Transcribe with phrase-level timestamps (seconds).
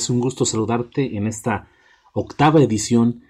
[0.00, 1.68] Es un gusto saludarte en esta
[2.14, 3.20] octava edición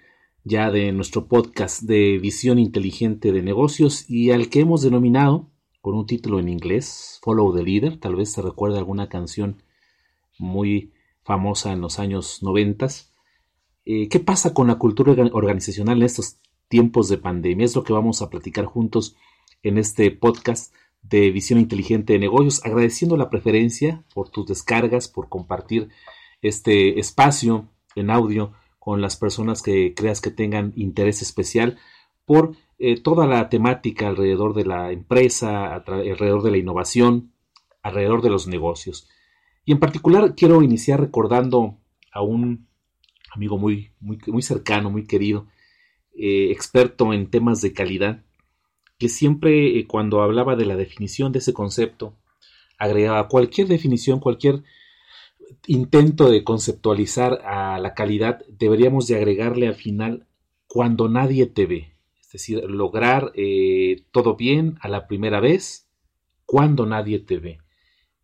[0.45, 5.49] ya de nuestro podcast de visión inteligente de negocios y al que hemos denominado
[5.81, 7.99] con un título en inglés, Follow the Leader.
[7.99, 9.63] Tal vez te recuerde alguna canción
[10.39, 13.11] muy famosa en los años noventas.
[13.83, 16.37] Eh, ¿Qué pasa con la cultura organizacional en estos
[16.69, 17.65] tiempos de pandemia?
[17.65, 19.17] Es lo que vamos a platicar juntos
[19.61, 25.27] en este podcast de visión inteligente de negocios, agradeciendo la preferencia por tus descargas, por
[25.27, 25.89] compartir
[26.41, 31.77] este espacio en audio con las personas que creas que tengan interés especial
[32.25, 37.31] por eh, toda la temática alrededor de la empresa, alrededor de la innovación,
[37.83, 39.07] alrededor de los negocios.
[39.65, 41.77] Y en particular quiero iniciar recordando
[42.11, 42.67] a un
[43.31, 45.47] amigo muy, muy, muy cercano, muy querido,
[46.15, 48.23] eh, experto en temas de calidad,
[48.97, 52.17] que siempre eh, cuando hablaba de la definición de ese concepto,
[52.77, 54.63] agregaba cualquier definición, cualquier
[55.67, 60.27] intento de conceptualizar a la calidad, deberíamos de agregarle al final
[60.67, 61.95] cuando nadie te ve.
[62.21, 65.89] Es decir, lograr eh, todo bien a la primera vez
[66.45, 67.59] cuando nadie te ve.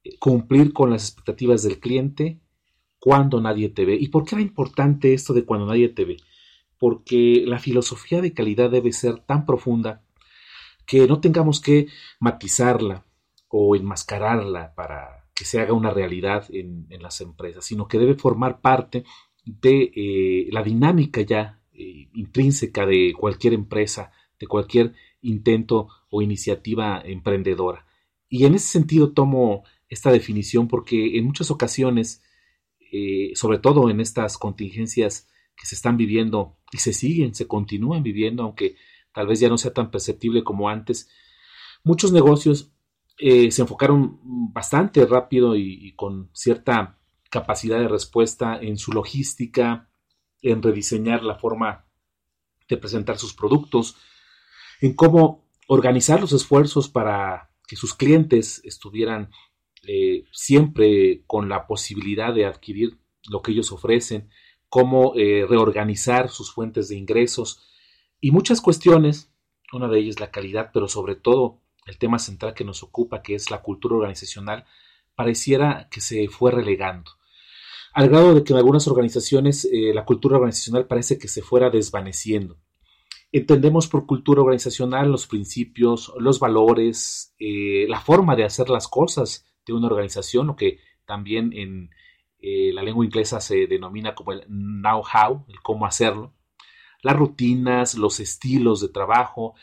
[0.03, 2.39] Eh, cumplir con las expectativas del cliente
[2.99, 3.95] cuando nadie te ve.
[3.99, 6.17] ¿Y por qué era importante esto de cuando nadie te ve?
[6.77, 10.03] Porque la filosofía de calidad debe ser tan profunda
[10.85, 11.87] que no tengamos que
[12.19, 13.05] matizarla
[13.49, 18.59] o enmascararla para que se haga una realidad en, las empresas, sino que debe formar
[18.59, 19.03] parte
[19.45, 26.99] de eh, la dinámica ya eh, intrínseca de cualquier empresa, de cualquier intento o iniciativa
[27.05, 27.85] emprendedora.
[28.27, 32.23] Y en ese sentido tomo esta definición porque en muchas ocasiones,
[32.91, 38.01] eh, sobre todo en estas contingencias que se están viviendo y se siguen, se continúan
[38.01, 38.75] viviendo, aunque
[39.13, 41.11] tal vez ya no sea tan perceptible como antes.
[41.83, 42.73] Muchos negocios
[43.19, 44.19] se enfocaron
[44.57, 46.97] bastante rápido y, con cierta
[47.29, 49.87] capacidad de respuesta en su logística,
[50.41, 51.85] en rediseñar la forma
[52.67, 53.97] de presentar sus productos,
[54.81, 59.29] en cómo organizar los esfuerzos para que sus clientes estuvieran
[59.87, 62.97] eh, siempre con la posibilidad de adquirir
[63.29, 64.31] lo que ellos ofrecen,
[64.69, 67.63] cómo eh, reorganizar sus fuentes de ingresos,
[68.19, 69.31] y muchas cuestiones,
[69.71, 73.35] una de ellas la calidad, pero sobre todo el tema central que nos ocupa, que
[73.35, 74.65] es la cultura organizacional,
[75.15, 77.11] pareciera que se fue relegando.
[77.93, 81.69] Al grado de que en algunas organizaciones eh, la cultura organizacional parece que se fuera
[81.69, 82.59] desvaneciendo.
[83.31, 89.45] Entendemos por cultura organizacional los principios, los valores, eh, la forma de hacer las cosas
[89.65, 91.89] de una organización, lo que también en
[92.39, 96.36] eh, la lengua inglesa se denomina como el know-how, el cómo hacerlo
[97.01, 99.55] las rutinas, los estilos de trabajo,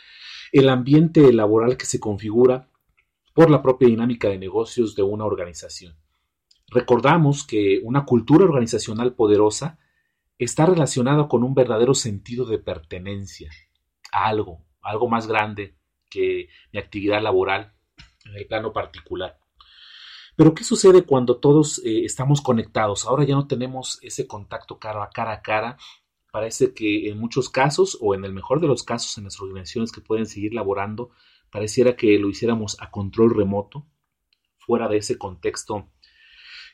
[0.52, 2.68] el ambiente laboral que se configura
[3.32, 5.96] por la propia dinámica de negocios de una organización.
[6.68, 9.78] Recordamos que una cultura organizacional poderosa
[10.38, 13.50] está relacionada con un verdadero sentido de pertenencia
[14.12, 15.76] a algo, algo más grande
[16.10, 17.74] que mi actividad laboral
[18.24, 19.38] en el plano particular.
[20.36, 23.06] Pero ¿qué sucede cuando todos eh, estamos conectados?
[23.06, 25.76] Ahora ya no tenemos ese contacto cara a cara a cara
[26.34, 29.92] parece que en muchos casos, o en el mejor de los casos en las organizaciones
[29.92, 31.12] que pueden seguir laborando,
[31.48, 33.86] pareciera que lo hiciéramos a control remoto,
[34.58, 35.92] fuera de ese contexto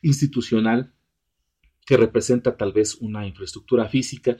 [0.01, 0.95] institucional
[1.85, 4.39] que representa tal vez una infraestructura física.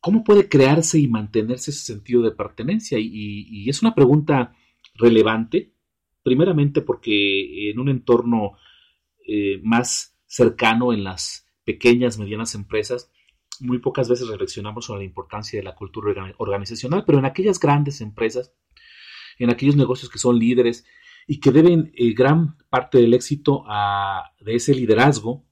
[0.00, 2.98] ¿Cómo puede crearse y mantenerse ese sentido de pertenencia?
[2.98, 4.56] Y, es una pregunta
[4.94, 5.74] relevante,
[6.22, 8.52] primeramente porque en un entorno
[9.28, 13.10] eh, más cercano en las pequeñas, medianas empresas,
[13.60, 18.00] muy pocas veces reflexionamos sobre la importancia de la cultura organizacional, pero en aquellas grandes
[18.00, 18.52] empresas,
[19.38, 20.84] en aquellos negocios que son líderes
[21.26, 23.64] y que deben eh, gran parte del éxito
[24.40, 25.44] de ese liderazgo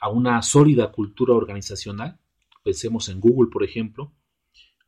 [0.00, 2.18] a una sólida cultura organizacional,
[2.62, 4.12] pensemos en Google, por ejemplo,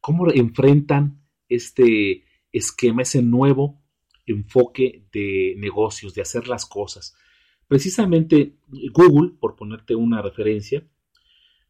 [0.01, 3.83] cómo enfrentan este esquema, ese nuevo
[4.27, 7.17] enfoque de negocios, de hacer las cosas.
[7.67, 8.59] Precisamente
[8.93, 10.87] Google, por ponerte una referencia,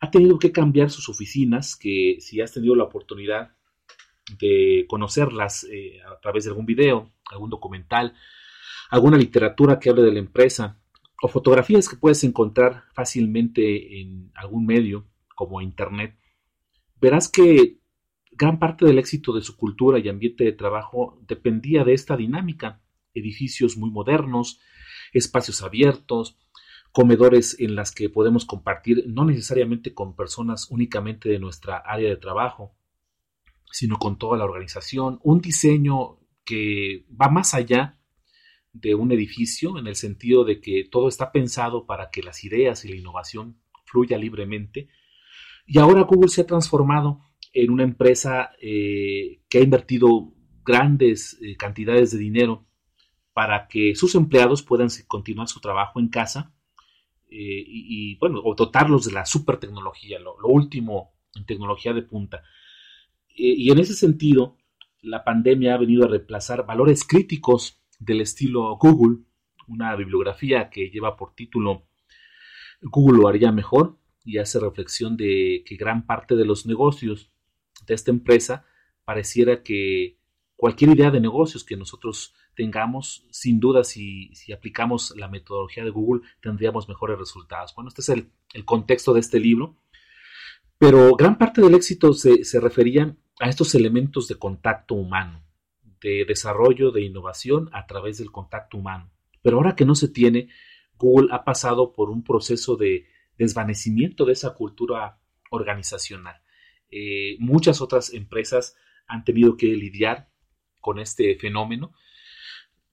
[0.00, 3.54] ha tenido que cambiar sus oficinas, que si has tenido la oportunidad
[4.38, 8.14] de conocerlas eh, a través de algún video, algún documental,
[8.90, 10.78] alguna literatura que hable de la empresa,
[11.20, 16.16] o fotografías que puedes encontrar fácilmente en algún medio como Internet,
[17.00, 17.78] verás que
[18.32, 22.80] gran parte del éxito de su cultura y ambiente de trabajo dependía de esta dinámica.
[23.14, 24.60] Edificios muy modernos,
[25.12, 26.38] espacios abiertos,
[26.92, 32.16] comedores en las que podemos compartir no necesariamente con personas únicamente de nuestra área de
[32.16, 32.74] trabajo,
[33.70, 37.98] sino con toda la organización, un diseño que va más allá
[38.72, 42.84] de un edificio en el sentido de que todo está pensado para que las ideas
[42.84, 44.88] y la innovación fluya libremente.
[45.66, 47.20] Y ahora Google se ha transformado
[47.52, 50.32] en una empresa eh, que ha invertido
[50.64, 52.66] grandes eh, cantidades de dinero
[53.32, 56.54] para que sus empleados puedan continuar su trabajo en casa
[57.30, 62.42] eh, y, bueno, o dotarlos de la super tecnología, lo, último en tecnología de punta.
[63.28, 64.56] y en ese sentido,
[65.02, 69.18] la pandemia ha venido a reemplazar valores críticos del estilo Google,
[69.68, 71.88] una bibliografía que lleva por título
[72.80, 77.30] Google lo haría mejor y hace reflexión de que gran parte de los negocios
[77.86, 78.64] de esta empresa
[79.04, 80.18] pareciera que
[80.56, 86.22] cualquier idea de negocios que nosotros tengamos, sin duda, si, aplicamos la metodología de Google,
[86.42, 87.72] tendríamos mejores resultados.
[87.72, 89.76] Bueno, este es el, contexto de este libro,
[90.76, 95.44] pero gran parte del éxito se, se refería a estos elementos de contacto humano,
[96.00, 99.08] de desarrollo, de innovación a través del contacto humano.
[99.40, 100.48] Pero ahora que no se tiene,
[100.96, 103.06] Google ha pasado por un proceso de
[103.36, 105.20] desvanecimiento de esa cultura
[105.50, 106.42] organizacional.
[106.90, 108.74] Eh, muchas otras empresas
[109.06, 110.28] han tenido que lidiar
[110.80, 111.92] con este fenómeno,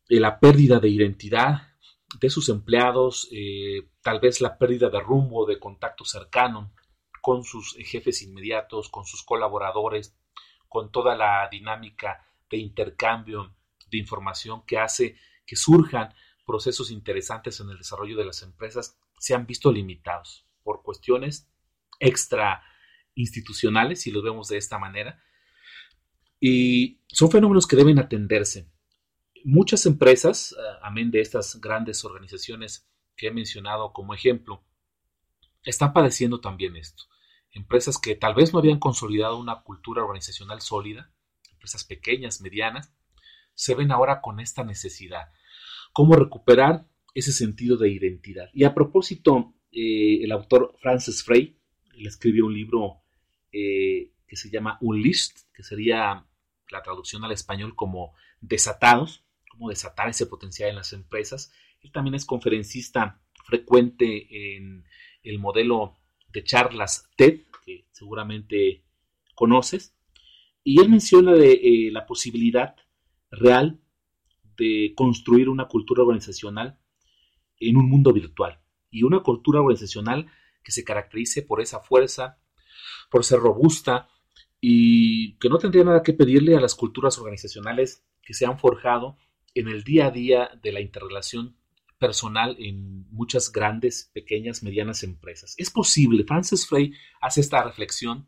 [0.09, 1.75] de la pérdida de identidad
[2.19, 6.73] de sus empleados, eh, tal vez la pérdida de rumbo, de contacto cercano
[7.21, 10.15] con sus jefes inmediatos, con sus colaboradores,
[10.69, 13.55] con toda la dinámica de intercambio
[13.89, 16.13] de información que hace que surjan
[16.45, 21.49] procesos interesantes en el desarrollo de las empresas, se han visto limitados por cuestiones
[21.99, 22.63] extra
[23.15, 25.23] institucionales, si lo vemos de esta manera,
[26.39, 28.69] y son fenómenos que deben atenderse.
[29.47, 34.63] Muchas empresas, eh, amén de estas grandes organizaciones que he mencionado como ejemplo,
[35.63, 37.03] están padeciendo también esto.
[37.51, 41.12] Empresas que tal vez no habían consolidado una cultura organizacional sólida,
[41.51, 42.92] empresas pequeñas, medianas,
[43.53, 45.27] se ven ahora con esta necesidad.
[45.94, 48.50] ¿Cómo recuperar ese sentido de identidad?
[48.51, 51.56] Y a propósito, eh, el autor Francis Frey
[51.94, 53.03] le escribió un libro
[53.51, 56.25] eh, que se llama Unleashed, que sería
[56.71, 59.25] la traducción al español como desatados,
[59.55, 61.51] cómo desatar ese potencial en las empresas.
[61.81, 64.85] Él también es conferencista frecuente en
[65.23, 65.97] el modelo
[66.29, 68.83] de charlas TED, que seguramente
[69.33, 69.95] conoces,
[70.63, 72.75] y él menciona eh, la posibilidad
[73.31, 73.79] real
[74.57, 76.79] de construir una cultura organizacional
[77.59, 78.59] en un mundo virtual
[78.89, 80.27] y una cultura organizacional
[80.63, 82.39] que se caracterice por esa fuerza,
[83.09, 84.09] por ser robusta
[84.59, 89.17] y que no tendría nada que pedirle a las culturas organizacionales que se han forjado
[89.55, 91.57] en el día a día de la interrelación
[91.97, 95.55] personal en muchas grandes, pequeñas, medianas empresas.
[95.57, 98.27] Es posible, Francis Frey hace esta reflexión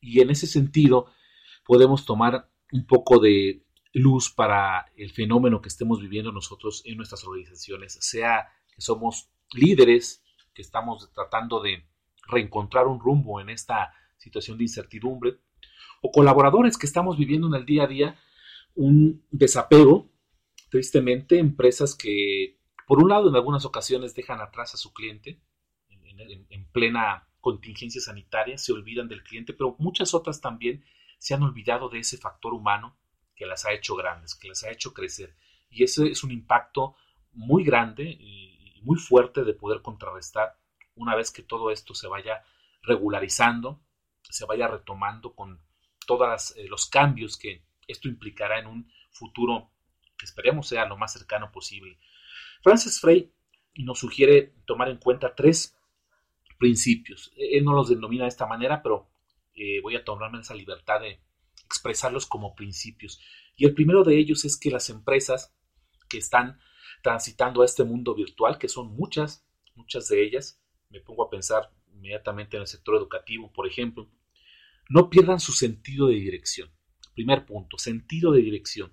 [0.00, 1.06] y en ese sentido
[1.66, 7.24] podemos tomar un poco de luz para el fenómeno que estemos viviendo nosotros en nuestras
[7.24, 10.24] organizaciones, sea que somos líderes,
[10.54, 11.84] que estamos tratando de
[12.28, 15.38] reencontrar un rumbo en esta situación de incertidumbre,
[16.00, 18.16] o colaboradores que estamos viviendo en el día a día
[18.74, 20.11] un desapego,
[20.72, 25.38] tristemente, empresas que, por un lado, en algunas ocasiones dejan atrás a su cliente
[25.90, 30.82] en, plena contingencia sanitaria, se olvidan del cliente, pero muchas otras también
[31.18, 32.96] se han olvidado de ese factor humano
[33.36, 35.36] que las ha hecho grandes, que las ha hecho crecer.
[35.68, 36.96] Y ese es un impacto
[37.32, 40.56] muy grande y muy fuerte de poder contrarrestar
[40.94, 42.44] una vez que todo esto se vaya
[42.82, 43.82] regularizando,
[44.22, 45.60] se vaya retomando con
[46.06, 49.70] todos eh, los cambios que esto implicará en un futuro
[50.22, 51.98] que esperemos sea lo más cercano posible.
[52.62, 53.32] Francis Frey
[53.74, 55.76] nos sugiere tomar en cuenta tres
[56.58, 57.32] principios.
[57.36, 59.10] Él no los denomina de esta manera, pero
[59.56, 61.20] eh, voy a tomarme esa libertad de
[61.64, 63.20] expresarlos como principios.
[63.56, 65.52] Y el primero de ellos es que las empresas
[66.08, 66.60] que están
[67.02, 71.72] transitando a este mundo virtual, que son muchas, muchas de ellas, me pongo a pensar
[71.92, 74.08] inmediatamente en el sector educativo, por ejemplo,
[74.88, 76.70] no pierdan su sentido de dirección.
[77.12, 78.92] Primer punto, sentido de dirección.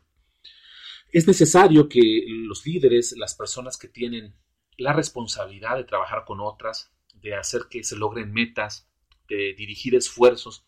[1.12, 4.36] Es necesario que los líderes, las personas que tienen
[4.78, 8.88] la responsabilidad de trabajar con otras, de hacer que se logren metas,
[9.28, 10.66] de dirigir esfuerzos,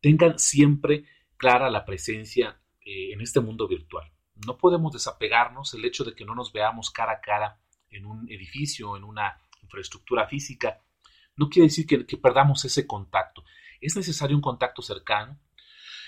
[0.00, 1.04] tengan siempre
[1.36, 4.10] clara la presencia eh, en este mundo virtual.
[4.46, 8.30] No podemos desapegarnos el hecho de que no nos veamos cara a cara en un
[8.30, 10.82] edificio, en una infraestructura física,
[11.36, 13.44] no quiere decir que, perdamos ese contacto.
[13.80, 15.38] Es necesario un contacto cercano,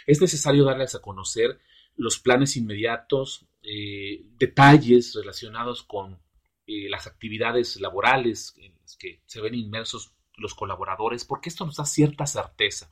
[0.06, 1.58] es necesario darles a conocer
[1.96, 6.20] los planes inmediatos, eh, detalles relacionados con
[6.66, 11.76] eh, las actividades laborales en las que se ven inmersos los colaboradores, porque esto nos
[11.76, 12.90] da cierta certeza,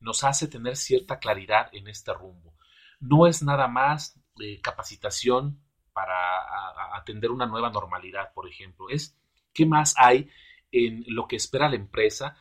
[0.00, 2.56] nos hace tener cierta claridad en este rumbo.
[3.00, 5.62] No es nada más eh, capacitación
[5.92, 9.18] para atender una nueva normalidad, por ejemplo, es
[9.52, 10.30] qué más hay
[10.70, 12.36] en lo que espera la empresa,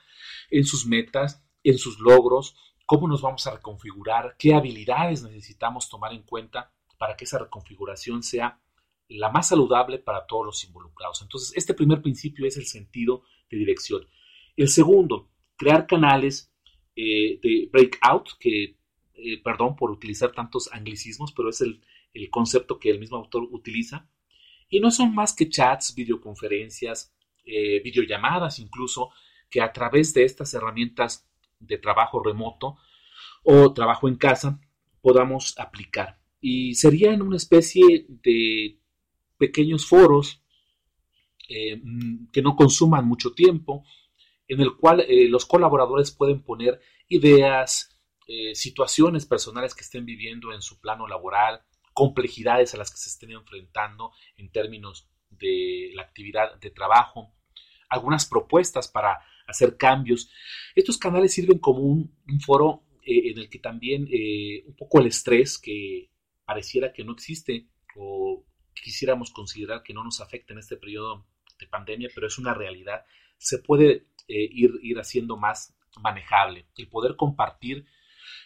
[0.52, 2.56] en sus metas, en sus logros,
[2.88, 8.24] cómo nos vamos a reconfigurar, qué habilidades necesitamos tomar en cuenta para que esa reconfiguración
[8.24, 8.60] sea
[9.10, 11.22] la más saludable para todos los involucrados.
[11.22, 14.08] Entonces, este primer principio es el sentido de dirección.
[14.56, 16.52] El segundo, crear canales
[16.96, 18.78] eh, de breakout, que,
[19.14, 21.82] eh, perdón por utilizar tantos anglicismos, pero es el,
[22.14, 24.10] el concepto que el mismo autor utiliza.
[24.70, 27.14] Y no son más que chats, videoconferencias,
[27.44, 29.12] eh, videollamadas incluso,
[29.50, 31.28] que a través de estas herramientas
[31.60, 32.78] de trabajo remoto
[33.44, 34.60] o trabajo en casa
[35.02, 36.20] podamos aplicar.
[36.42, 38.80] Y sería en una especie de
[39.38, 40.42] pequeños foros
[41.50, 43.84] eh, mm, que no consuman mucho tiempo,
[44.48, 47.94] en el cual eh, los colaboradores pueden poner ideas,
[48.54, 51.62] situaciones personales que estén viviendo en su plano laboral,
[51.94, 57.34] complejidades a las que se estén enfrentando en términos de la actividad de trabajo,
[57.90, 60.30] algunas propuestas para hacer cambios.
[60.76, 62.12] Estos canales sirven como un,
[62.46, 66.10] foro eh, en el que también eh, un poco el estrés que
[66.46, 71.26] pareciera que no existe o quisiéramos considerar que no nos afecta en este periodo
[71.60, 73.06] de pandemia, pero es una realidad,
[73.38, 76.68] se puede eh, ir, ir haciendo más manejable.
[76.78, 77.86] El poder compartir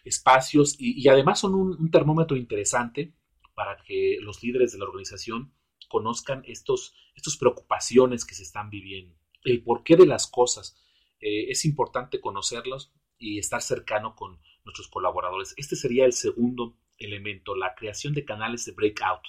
[0.05, 3.13] espacios y, además son un termómetro interesante
[3.53, 5.53] para que los líderes de la organización
[5.87, 10.77] conozcan estos, estas preocupaciones que se están viviendo, el porqué de las cosas.
[11.19, 15.53] Eh, es importante conocerlos y estar cercano con nuestros colaboradores.
[15.57, 19.21] Este sería el segundo elemento, la creación de canales de breakout.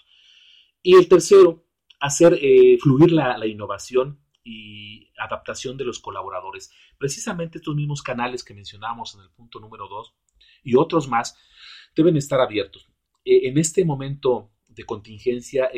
[0.83, 1.67] Y el tercero,
[2.01, 6.73] hacer eh, fluir la, innovación y adaptación de los colaboradores.
[6.99, 10.15] Precisamente estos mismos canales que mencionamos en el punto número dos
[10.65, 11.37] y otros más
[11.95, 12.89] deben estar abiertos.
[13.25, 15.71] Eh, en este momento de contingencia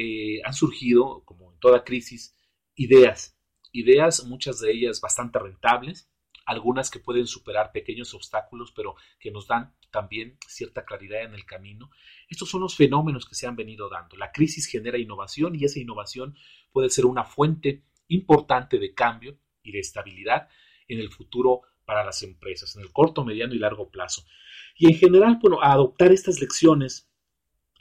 [0.44, 2.36] han surgido, como en toda crisis,
[2.76, 3.36] ideas,
[3.74, 6.08] ideas, muchas de ellas bastante rentables,
[6.46, 11.44] algunas que pueden superar pequeños obstáculos, pero que nos dan también cierta claridad en el
[11.44, 11.90] camino.
[12.28, 14.16] Estos son los fenómenos que se han venido dando.
[14.16, 16.36] La crisis genera innovación y esa innovación
[16.72, 20.48] puede ser una fuente importante de cambio y de estabilidad
[20.88, 24.24] en el futuro para las empresas, en el corto, mediano y largo plazo.
[24.76, 27.10] Y en general, bueno, adoptar estas lecciones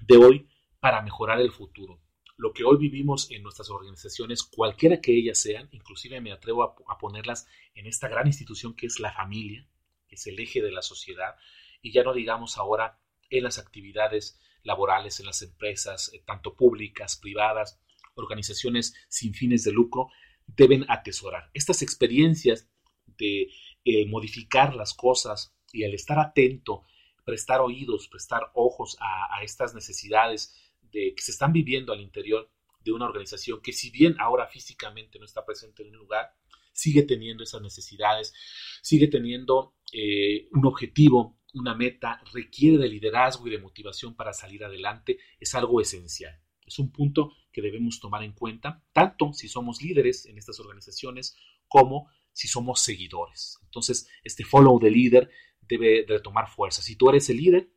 [0.02, 0.48] de hoy
[0.80, 2.03] para mejorar el futuro.
[2.36, 6.98] Lo que hoy vivimos en nuestras organizaciones, cualquiera que ellas sean, inclusive me atrevo a,
[6.98, 9.68] ponerlas en esta gran institución que es la familia,
[10.08, 11.36] que es el eje de la sociedad,
[11.82, 13.00] y ya no digamos ahora
[13.30, 17.80] en las actividades laborales, en las empresas, eh, tanto públicas, privadas,
[18.16, 20.10] organizaciones sin fines de lucro,
[20.48, 21.50] deben atesorar.
[21.54, 22.70] Estas experiencias
[23.06, 23.50] de
[23.86, 26.84] eh, modificar las cosas y al estar atento
[27.24, 30.56] prestar oídos, prestar ojos a, estas necesidades
[30.94, 32.50] de, que se están viviendo al interior
[32.84, 36.34] de una organización que si bien ahora físicamente no está presente en un lugar,
[36.72, 38.34] sigue teniendo esas necesidades,
[38.82, 44.64] sigue teniendo eh, un objetivo, una meta, requiere de liderazgo y de motivación para salir
[44.64, 46.40] adelante, es algo esencial.
[46.66, 51.38] Es un punto que debemos tomar en cuenta, tanto si somos líderes en estas organizaciones
[51.68, 53.60] como si somos seguidores.
[53.66, 55.30] Entonces, este follow the leader
[55.62, 56.82] debe de tomar fuerza.
[56.82, 57.70] Si tú eres el líder,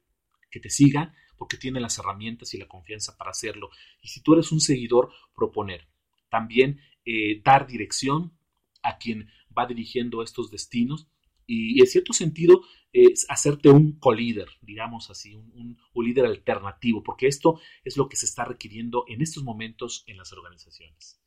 [0.50, 3.70] que te siga porque tiene las herramientas y la confianza para hacerlo.
[4.02, 5.88] Y si tú eres un seguidor, proponer.
[6.28, 8.36] También eh, dar dirección
[8.82, 11.08] a quien va dirigiendo estos destinos
[11.46, 12.62] y en cierto sentido
[12.92, 18.16] es hacerte un co-líder, digamos así, un, un, líder alternativo, porque esto es lo que
[18.16, 21.20] se está requiriendo en estos momentos en las organizaciones.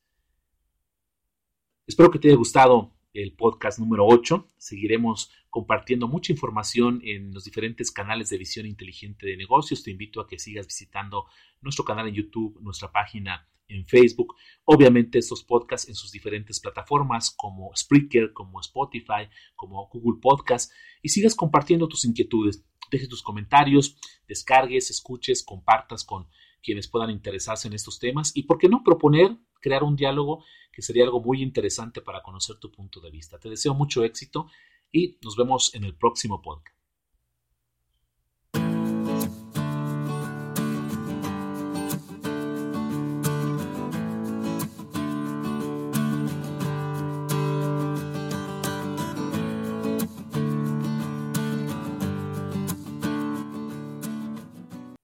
[1.85, 4.51] Espero que te haya gustado el podcast número 8.
[4.57, 9.83] Seguiremos compartiendo mucha información en los diferentes canales de visión inteligente de negocios.
[9.83, 11.25] Te invito a que sigas visitando
[11.61, 14.35] nuestro canal en YouTube, nuestra página en Facebook,
[14.65, 20.71] obviamente estos podcasts en sus diferentes plataformas como Spreaker, como Spotify, como Google Podcast
[21.03, 22.65] y sigas compartiendo tus inquietudes.
[22.91, 23.97] Deje tus comentarios,
[24.27, 26.27] descargues, escuches, compartas con
[26.61, 30.81] quienes puedan interesarse en estos temas y, ¿por qué no proponer crear un diálogo que
[30.81, 33.39] sería algo muy interesante para conocer tu punto de vista?
[33.39, 34.47] Te deseo mucho éxito
[34.91, 36.78] y nos vemos en el próximo podcast.